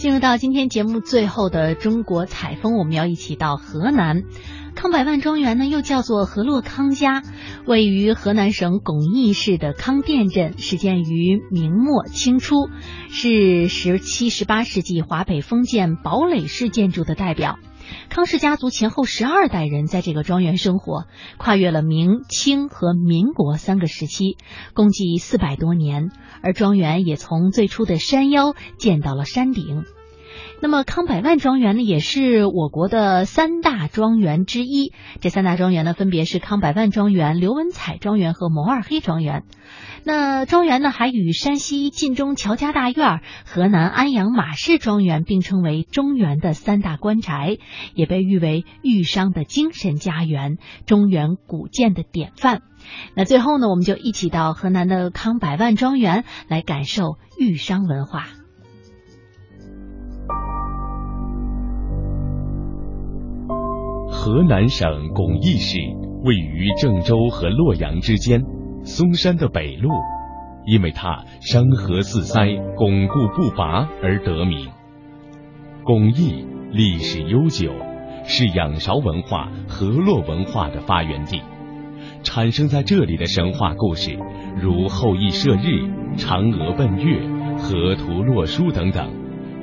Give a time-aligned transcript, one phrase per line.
[0.00, 4.22] 进入到今天节目最后的中国采风，我们要一起到河南
[4.74, 7.22] 康百万庄园呢，又叫做河洛康家，
[7.66, 12.70] 位于河南省巩义市的康店镇，始建于明末清初，
[13.10, 17.58] 是十七、十八世纪华北封建堡垒式建筑的代表。
[18.08, 21.06] 康氏家族前后十二代人在这个庄园生活，
[21.38, 24.36] 跨越了明清和民国三个时期，
[24.74, 26.10] 共计四百多年。
[26.42, 29.84] 而庄园也从最初的山腰建到了山顶。
[30.62, 34.92] 那么康百万庄园呢，也是我国的三大庄园之一。
[35.20, 39.44] 这三大庄园呢，分别是康百万庄园、刘文彩庄园和蒙二黑庄园。
[40.04, 47.58] 那庄园呢，还与山西晋中乔家大院、河南安阳马氏庄园并称为中原的三大官宅，
[47.94, 52.62] 也被誉为豫商的精神家园、中原古建的典范。
[53.14, 58.39] 那最后呢，我们就一起到河南的康百万庄园来感受豫商文化。
[64.22, 65.78] 河南省巩义市
[66.24, 68.44] 位于郑州和洛阳之间，
[68.84, 69.88] 嵩山的北麓，
[70.66, 74.68] 因为它山河四塞，巩固不拔而得名。
[75.84, 77.72] 巩义历史悠久，
[78.24, 81.40] 是仰韶文化、河洛文化的发源地。
[82.22, 84.18] 产生在这里的神话故事，
[84.60, 87.22] 如后羿射日、嫦娥奔月、
[87.56, 89.10] 河图洛书等等，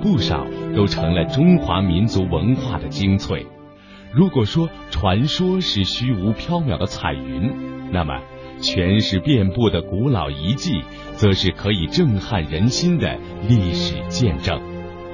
[0.02, 3.46] 不少都成了中华民族文化的精粹。
[4.14, 7.52] 如果说传说是虚无缥缈的彩云，
[7.92, 8.20] 那么
[8.60, 10.82] 全是遍布的古老遗迹，
[11.14, 14.60] 则是可以震撼人心的历史见证。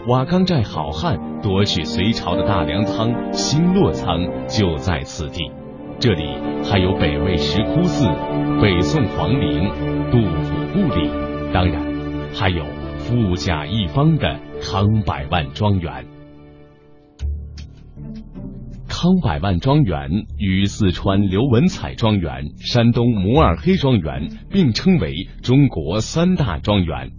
[0.08, 5.52] 瓦岗寨好汉夺取隋朝的大粮仓新洛仓就在此地，
[6.00, 6.26] 这里
[6.64, 8.06] 还有北魏石窟寺、
[8.62, 9.70] 北宋皇陵、
[10.12, 11.10] 杜甫故里，
[11.54, 11.82] 当然
[12.34, 12.64] 还有
[13.00, 16.13] 富甲一方的康百万庄园。
[19.04, 27.12] 康百万庄园与四川刘文彩庄园、山东摩尔黑庄园并称为中国三大庄园，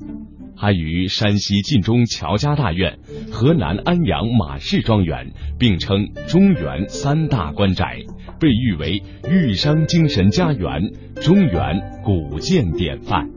[0.57, 3.01] 还与山西晋中乔家大院、
[3.31, 7.99] 河南安阳马氏庄园并称中原三大官宅，
[8.41, 13.29] 被誉为豫商精神家园、中原古建典范。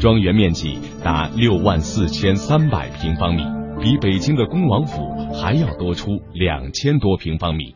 [0.00, 3.63] 庄园面积达六万四千三百平方米。
[3.80, 7.74] 比北京的恭王府还要多出两千多平方米，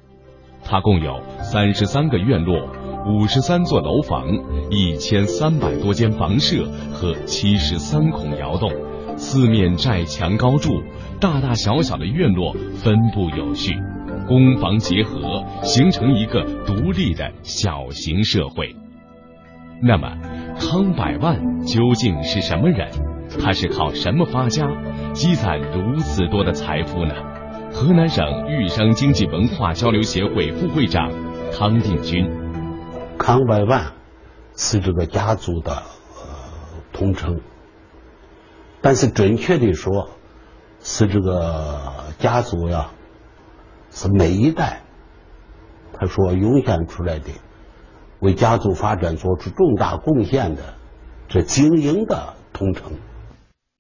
[0.64, 2.70] 它共有三十三个院落、
[3.06, 4.26] 五十三座楼房、
[4.70, 8.72] 一千三百多间房舍和七十三孔窑洞，
[9.16, 10.82] 四面寨墙高筑，
[11.20, 13.74] 大大小小的院落分布有序，
[14.26, 18.74] 工房结合，形成一个独立的小型社会。
[19.82, 20.16] 那么，
[20.58, 22.88] 康百万究竟是什么人？
[23.40, 24.66] 他是靠什么发家？
[25.12, 27.14] 积攒如此多的财富呢？
[27.72, 31.12] 河南省豫商经济文化交流协会副会长
[31.52, 32.26] 康定军，
[33.18, 33.92] 康百万
[34.56, 37.40] 是这个家族的呃通称，
[38.80, 40.10] 但是准确的说，
[40.80, 41.78] 是这个
[42.18, 42.90] 家族呀，
[43.90, 44.80] 是每一代
[45.92, 47.30] 他说涌现出来的，
[48.20, 50.74] 为家族发展做出重大贡献的
[51.28, 52.92] 这精英的统称。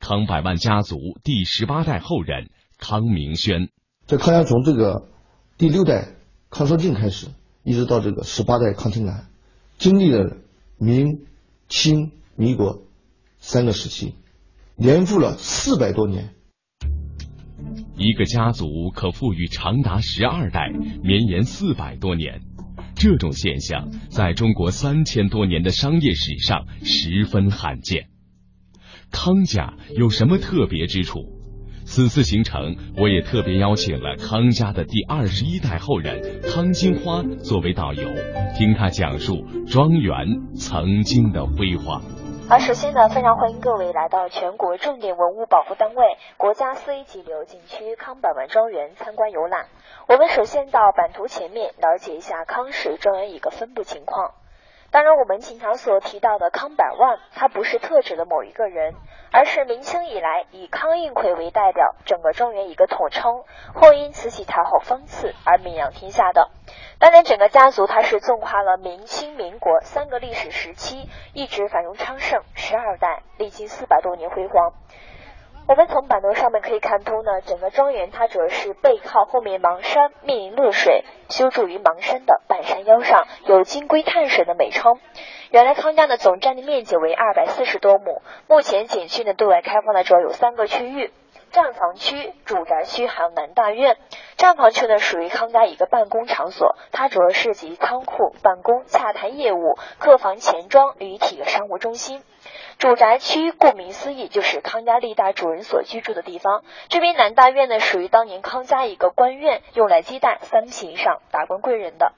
[0.00, 3.68] 康百万家族第十八代后人康明轩，
[4.06, 5.08] 这康家从这个
[5.58, 6.14] 第六代
[6.50, 7.26] 康绍敬开始，
[7.64, 9.28] 一直到这个十八代康廷兰，
[9.76, 10.36] 经历了
[10.78, 11.26] 明、
[11.68, 12.82] 清、民国
[13.38, 14.14] 三个时期，
[14.76, 16.30] 年复了四百多年。
[17.96, 20.70] 一个家族可富裕长达十二代，
[21.02, 22.42] 绵延四百多年，
[22.94, 28.08] 这种现象在中国三千多年的商业史上十分罕见。
[29.12, 31.20] 康家有什么特别之处？
[31.84, 38.10] 此次行程，我也特别邀请了康家的第二十一代后人康金花作为导游，
[38.58, 42.02] 听他讲述庄园曾经的辉煌。
[42.50, 46.04] 而，首先呢，非常欢迎各位来到全国重点文物保护单位、
[46.36, 49.66] 国家四 A 级旅游景区康百万庄园参观游览。
[50.08, 54.32] 我们首先到版图前面了解一下康氏庄园一个分布情况。
[54.90, 58.94] 当然，我们经常所提到的康百万，它不是特指的某一个人，
[59.30, 63.44] 而是明清以来以康应奎为代表，整个庄园一个统称，
[63.74, 66.48] 后因慈禧太后封赐而名扬天下的。
[66.98, 74.72] 当然，整个家族它是纵跨了明清民国三个历史时期，一直繁荣昌盛，十二代，历经四百多年辉煌。
[75.68, 84.98] 我们从版图上面可以看出呢，整个庄园它主要是背靠后面邙山，面临洛水，修筑于邙山的半山腰上，有金龟探水的美称。
[85.50, 91.12] 原来康家的总占地面积为二百四十多亩，目前景区呢对外开放的主要有三个区域，
[91.50, 93.96] 站房区、住宅区还有南大院。
[94.36, 102.22] 站房区呢属于康家一个办公场所，它主要涉及仓库、办公、洽谈业务、客房、钱庄与体的商务中心。
[102.78, 106.62] 住宅区顾名思义就是康家历代主人所居住的地方。
[106.88, 112.12] 这边南大院呢属于当年康家一个官院，用来接待三品以上达官贵人的。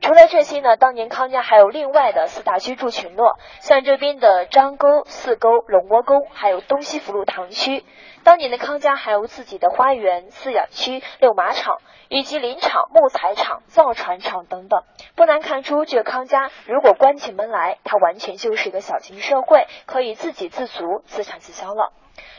[0.00, 7.84] 除了这些呢，当年康家还有另外的四大居住群落，像这边的张沟、四沟、龙窝沟，还有东西福路堂区。
[8.22, 11.78] 当年的康家还有自己的花园、饲养区、遛马场，
[12.08, 14.82] 以及林场、木材厂、造船厂等等。
[15.16, 21.92] 不难看出，这康家如果关起门来，它完全就是一个小型社会，可以自给自足、自产自销了。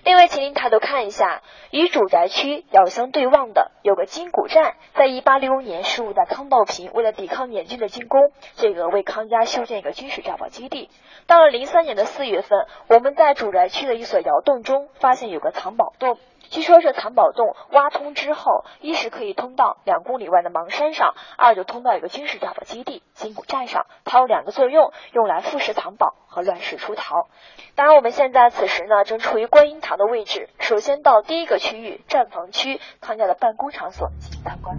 [0.04, 10.90] 另外，请您抬头看一下，与主宅区遥相对望的有个金谷站，在一八六五年十五代康道平为了抵抗捻军的进攻，这个为康家修建一个军事炸堡基地。
[11.28, 16.18] 到了零三年的四月份，我们在主宅区的一所窑洞中发现有个藏宝洞。
[16.52, 23.86] 据说这藏宝洞挖通之后，一是可以通到两公里外的邙山上，二就通到一个军事碉堡基地金谷寨上。
[24.04, 27.30] 它有两个作用，用来复式藏宝和乱世出逃。
[27.76, 30.50] 当然，我们现在此时呢正处于观音堂的位置。
[30.60, 34.78] 首先到第一个区域站房区，康家的办公场所进行参观。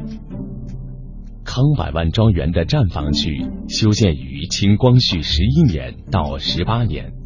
[1.47, 7.22] 康百万庄园的站房区修建于清光绪十一年到十八年。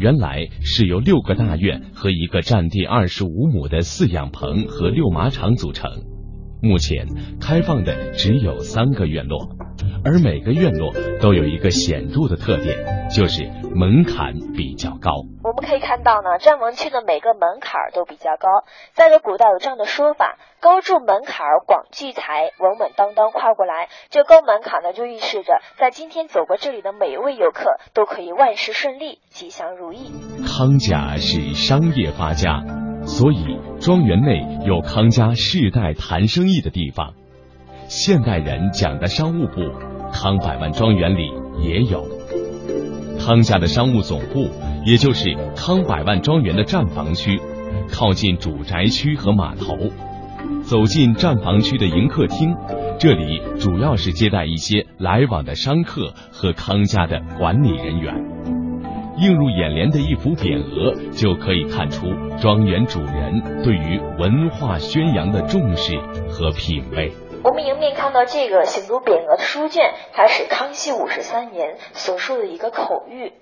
[0.00, 5.90] 原来是由六个大院和一个占地二十五亩的饲养棚和溜马场组成，
[6.62, 7.06] 目前
[7.38, 9.58] 开放的只有三个院落，
[10.02, 12.78] 而每个院落都有一个显著的特点，
[13.14, 15.10] 就是门槛比较高。
[15.42, 20.38] 我们可以看到呢，站房区的每个门槛都比较高，在这古代有这样的说法。
[20.60, 23.88] 高筑门槛，广聚财，稳稳当当跨过来。
[24.10, 30.12] 这高门槛呢，就预示着在今天走过这里的每一位游客都可以万事顺利，吉祥如意。
[30.46, 32.62] 康家是商业发家，
[33.06, 37.14] 所以庄园内有康家世代谈生意的地方。
[37.88, 39.62] 现代人讲的商务部，
[40.12, 42.19] 康百万庄园里也有。
[43.20, 44.48] 康家的商务总部，
[44.84, 47.38] 也就是康百万庄园的站房区，
[47.92, 49.76] 靠近主宅区和码头。
[50.62, 52.56] 走进站房区的迎客厅，
[52.98, 58.14] 这里主要是接待一些来往的商客和康家的管理人员。
[59.18, 62.06] 映入眼帘的一幅匾额，就可以看出
[62.40, 65.98] 庄园主人对于文化宣扬的重视
[66.30, 67.12] 和品味。
[67.42, 73.32] 我们迎面看到这个行读匾额的书卷，它是康熙五十三年所述的一个口谕，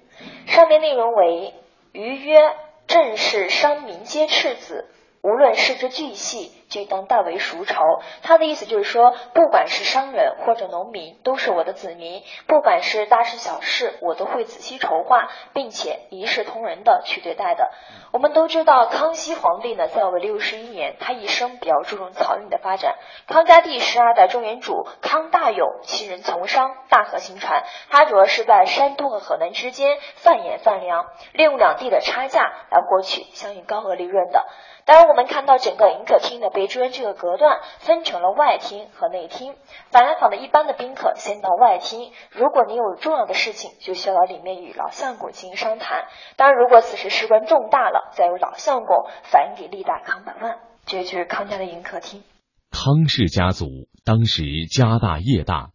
[0.47, 1.53] 上面内容为
[1.91, 2.39] ：“余曰：
[2.87, 4.89] 朕是商民皆赤子，
[5.23, 7.83] 无论是之巨细。”就当大为熟仇，
[8.23, 17.71] 他的意思就是说，不管是商人或者农民，都是我的子民，不管是大事小事，我都会仔细筹划，并且一视同仁的去对待的。
[18.13, 22.97] 我们都知道，康熙皇帝呢在位六十一年，他一生比较注重漕运的发展。
[23.27, 34.47] 康家第十二代中原主康大勇，其人从商，大河行船，他主要是在山东和河南之间贩盐贩粮，利用两地的差价来获取相应高额利润的。
[34.85, 39.55] 当然，我们看到整个迎客厅的被朱元这个隔断分成了外厅和内厅。
[39.93, 46.09] 凡来访的一般的宾客先到外厅，如果你有重要的事情，就需要到里面与老相公进行商谈。
[46.37, 50.59] 当然，如果此时事关重大了，再由老相公反映给历代康百万。
[50.85, 52.25] 这就是康家的迎客厅。
[52.73, 53.67] 康氏家族
[54.05, 55.71] 当时家大业大，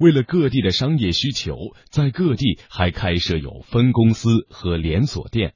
[0.00, 1.54] 为了各地的商业需求，
[1.92, 5.54] 在各地还开设有分公司和连锁店。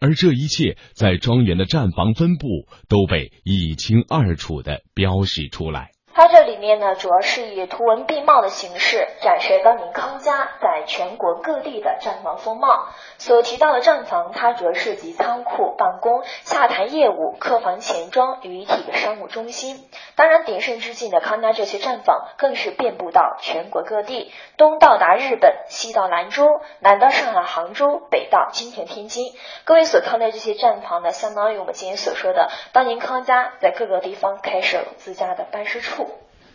[0.00, 5.93] 而这一切在庄园的站房分布都被一清二楚的标示出来。
[6.16, 12.86] 它这里面呢，主要是以图文并茂的形式展示当年康家在全国各地的站房风貌。
[13.18, 19.88] 所提到的站房，它主要涉及仓库、办公、洽谈业务、客房、钱庄于一体的商务中心。
[20.14, 26.46] 当然，鼎盛之际呢，康家这些站房更是遍布到全国各地，东到达日本，西到兰州，
[26.78, 29.32] 南到上海、杭州，北到今天、天津。
[29.64, 36.03] 各位所看的这些站房呢，相当于我们今天所说的，当年康家在各个地方开设自家的办事处。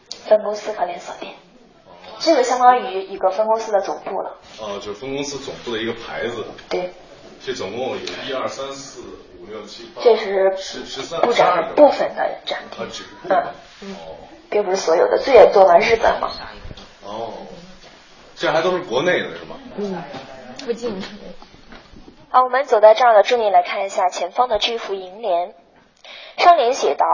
[0.10, 1.36] 分公司和连锁店，
[2.20, 4.38] 这个相当于一个分公司的总部了。
[4.60, 6.46] 哦，就是分公司总部的一个牌子。
[6.70, 6.94] 对。
[7.42, 9.02] 这总共有一二三四
[9.40, 10.02] 五六七八。
[10.04, 12.86] 这是十十三部长部分的展厅。
[12.86, 13.48] 啊，只部分。
[13.82, 13.96] 嗯。
[14.50, 16.30] 并不是所有的，最远做到日本嘛。
[17.06, 17.34] 哦。
[18.36, 19.56] 这还都是国内的是吗？
[19.78, 20.04] 嗯。
[20.66, 21.02] 附近。
[22.30, 25.56] 好，我们走在这儿呢，重点来看一下前方的这幅楹联。
[26.38, 27.06] 上联写道。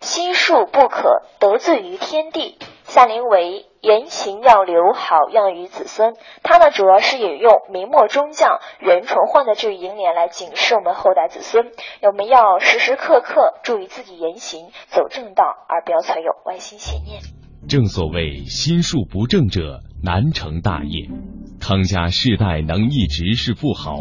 [0.00, 6.14] 心术不可得罪于天地，下联为言行要留好养于子孙。
[6.42, 17.20] 它呢主要是引用明末中将袁崇焕的这一楹联来警示我们后代子孙，我们要时时刻刻注意自己言行，走正道，而不要存有歪心邪念。
[17.68, 21.10] 正所谓心术不正者难成大业。
[21.60, 23.94] 康家世代能一直是富豪，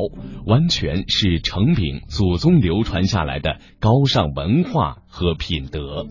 [0.47, 6.07] 完全是承秉祖宗流传下来的高尚文化和品德。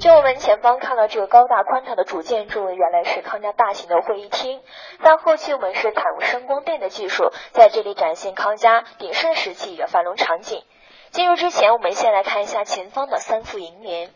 [0.00, 4.60] 就我们前方看到这个高大宽敞的主建筑，原来是康家大型的会议厅。
[5.02, 10.62] 但后期我们是采用声光电的技术，在这里展现康家鼎盛时期的繁荣场景。
[11.10, 14.10] 进入之前，我们先来看一下前方的三副楹联。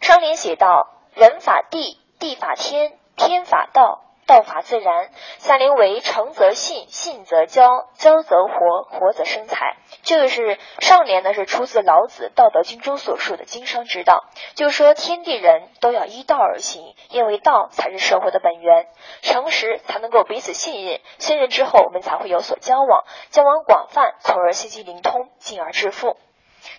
[0.00, 9.76] 上联写道：“人法地，地法天，天法道。”道法自然，下联为诚则信，信则交，交则活，活则生财。
[10.04, 14.24] 这个是上联呢，是出自老子《道德经》中所述的经商之道，
[14.54, 18.86] 就是说天地人都要依道而行，因为道才是社会的本源，
[19.20, 26.16] 诚实才能够彼此信任，信任之后我们才会有所交往，交往广泛，从而信息灵通，进而致富。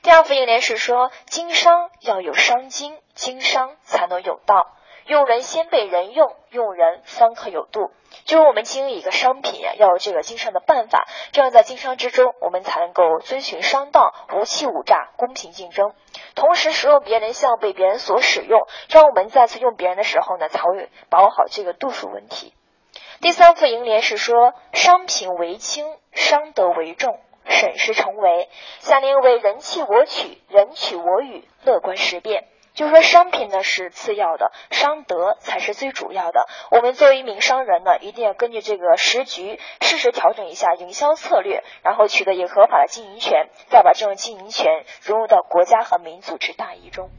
[0.01, 4.71] 第二副楹联是说，经商要有商经，经商才能有道。
[5.07, 7.91] 用人先被人用，用人方可有度。
[8.25, 15.93] 就是我们经营一个商品呀，要有这个经商的办法，这样在经商之中，我们才能够遵循商道，无欺无诈，公平竞争。
[16.35, 22.53] 同时，使用别人像被别人所使用，这样我们再次用别人的时候呢，才会把握好这个度数问题。
[23.19, 28.49] 第三副楹联是说，商品为轻，商德为重，审时成为。
[28.79, 32.47] 下联为人弃我取，人取我予，乐观识变。
[32.73, 36.47] 就是说，商品呢是次要的，商德才是最主要的。
[36.71, 47.09] 我们作为一名商人呢，一定要根据这个时局，适时调整一下营销策略，然后取得一个合法的经营权，再把这种经营权融入到国家和民族之大义中。